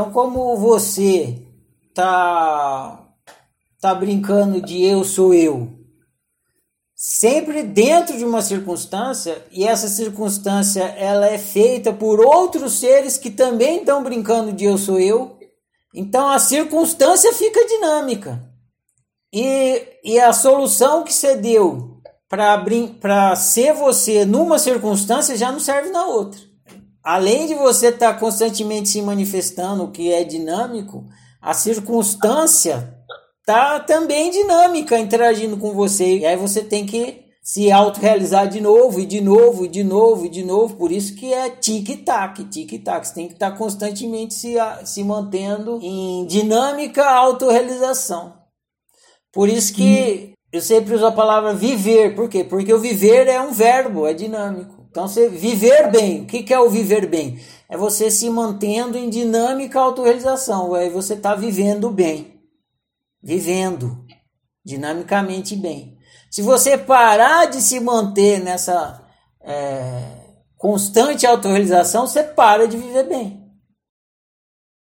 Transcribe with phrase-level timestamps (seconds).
[0.00, 1.36] Então, como você
[1.92, 3.06] tá
[3.78, 5.72] tá brincando de eu sou eu,
[6.94, 13.30] sempre dentro de uma circunstância e essa circunstância ela é feita por outros seres que
[13.30, 15.38] também estão brincando de eu sou eu,
[15.94, 18.42] então a circunstância fica dinâmica.
[19.30, 25.90] E, e a solução que você deu para ser você numa circunstância já não serve
[25.90, 26.49] na outra.
[27.02, 31.04] Além de você estar tá constantemente se manifestando, o que é dinâmico,
[31.40, 32.96] a circunstância
[33.44, 36.18] tá também dinâmica interagindo com você.
[36.18, 40.26] E aí você tem que se autorrealizar de novo, e de novo, e de novo,
[40.26, 40.76] e de novo.
[40.76, 43.06] Por isso que é tic-tac, tic-tac.
[43.06, 48.34] Você tem que estar tá constantemente se, se mantendo em dinâmica autorrealização.
[49.32, 52.14] Por isso que eu sempre uso a palavra viver.
[52.14, 52.44] Por quê?
[52.44, 54.79] Porque o viver é um verbo, é dinâmico.
[54.90, 56.22] Então, você viver bem.
[56.22, 57.40] O que é o viver bem?
[57.68, 60.74] É você se mantendo em dinâmica autorrealização.
[60.74, 62.40] Aí você está vivendo bem.
[63.22, 64.04] Vivendo
[64.64, 65.96] dinamicamente bem.
[66.30, 69.04] Se você parar de se manter nessa
[69.40, 70.02] é,
[70.56, 73.49] constante autorrealização, você para de viver bem.